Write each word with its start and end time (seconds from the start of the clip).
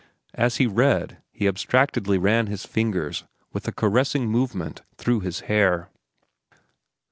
As 0.33 0.55
he 0.57 0.65
read, 0.65 1.21
he 1.31 1.47
abstractedly 1.47 2.17
ran 2.17 2.47
his 2.47 2.65
fingers, 2.65 3.23
with 3.53 3.67
a 3.67 3.71
caressing 3.71 4.27
movement, 4.27 4.81
through 4.97 5.19
his 5.19 5.41
hair. 5.41 5.91